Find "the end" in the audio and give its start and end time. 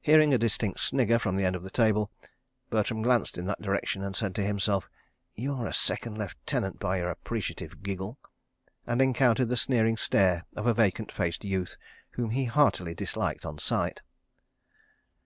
1.36-1.54